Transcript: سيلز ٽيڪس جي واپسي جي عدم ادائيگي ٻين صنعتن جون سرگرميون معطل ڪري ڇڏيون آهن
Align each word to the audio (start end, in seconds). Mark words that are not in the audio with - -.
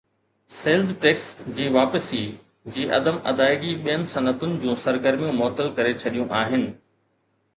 سيلز 0.59 0.93
ٽيڪس 1.01 1.23
جي 1.57 1.67
واپسي 1.73 2.21
جي 2.77 2.87
عدم 2.99 3.19
ادائيگي 3.33 3.73
ٻين 3.83 4.05
صنعتن 4.13 4.55
جون 4.63 4.79
سرگرميون 4.85 5.37
معطل 5.43 5.69
ڪري 5.81 5.93
ڇڏيون 6.05 6.33
آهن 6.39 6.65